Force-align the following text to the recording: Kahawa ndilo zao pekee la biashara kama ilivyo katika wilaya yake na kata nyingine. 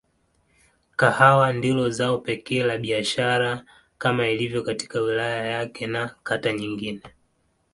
Kahawa 0.95 1.53
ndilo 1.53 1.89
zao 1.89 2.17
pekee 2.17 2.63
la 2.63 2.77
biashara 2.77 3.65
kama 3.97 4.27
ilivyo 4.27 4.63
katika 4.63 5.01
wilaya 5.01 5.45
yake 5.45 5.87
na 5.87 6.15
kata 6.23 6.53
nyingine. 6.53 7.01